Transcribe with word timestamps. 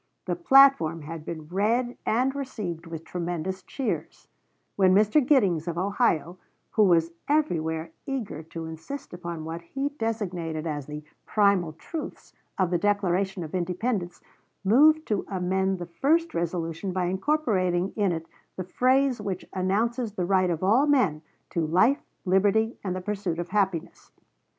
The 0.25 0.35
platform 0.35 1.03
had 1.03 1.23
been 1.23 1.47
read 1.47 1.95
and 2.07 2.33
received 2.33 2.87
with 2.87 3.03
tremendous 3.03 3.61
cheers, 3.61 4.27
when 4.75 4.95
Mr. 4.95 5.23
Giddings, 5.23 5.67
of 5.67 5.77
Ohio, 5.77 6.39
who 6.71 6.85
was 6.85 7.11
everywhere 7.27 7.91
eager 8.07 8.41
to 8.41 8.65
insist 8.65 9.13
upon 9.13 9.45
what 9.45 9.61
he 9.61 9.89
designated 9.89 10.65
as 10.65 10.87
the 10.87 11.03
"primal 11.27 11.73
truths" 11.73 12.33
of 12.57 12.71
the 12.71 12.79
Declaration 12.79 13.43
of 13.43 13.53
Independence, 13.53 14.21
moved 14.63 15.05
to 15.05 15.23
amend 15.29 15.77
the 15.77 15.85
first 15.85 16.33
resolution 16.33 16.91
by 16.93 17.05
incorporating 17.05 17.93
in 17.95 18.11
it 18.11 18.25
the 18.55 18.63
phrase 18.63 19.21
which 19.21 19.45
announces 19.53 20.13
the 20.13 20.25
right 20.25 20.49
of 20.49 20.63
all 20.63 20.87
men 20.87 21.21
to 21.51 21.61
"life, 21.63 22.01
liberty, 22.25 22.75
and 22.83 22.95
the 22.95 23.01
pursuit 23.01 23.37
of 23.37 23.49
happiness." 23.49 24.09